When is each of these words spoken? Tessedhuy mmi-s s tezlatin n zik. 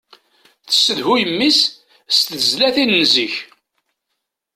Tessedhuy 0.67 1.23
mmi-s 1.31 1.59
s 2.15 2.17
tezlatin 2.27 2.91
n 2.99 3.01
zik. 3.13 3.35